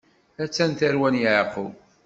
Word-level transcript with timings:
A-tt-an 0.43 0.71
tarwa 0.79 1.09
n 1.09 1.21
Yeɛqub. 1.21 1.73